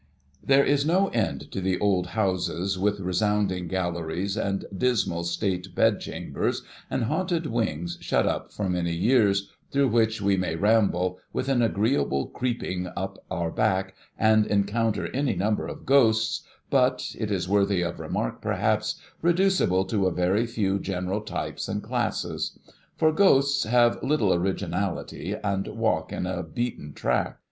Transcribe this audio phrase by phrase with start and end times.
[0.43, 6.63] There is no end to the old houses, with resounding galleries, and dismal state bedchambers,
[6.89, 11.61] and haunted wings shut up for many years, through which we may ramble, with an
[11.61, 16.41] agreeable creeping up our back, and encounter any number of ghosts,
[16.71, 21.83] but (it is worthy of remark perhaps) reducible to a very few general types and
[21.83, 22.57] classes;
[22.97, 27.37] for, ghosts have little originality, and' walk' in a beaten track.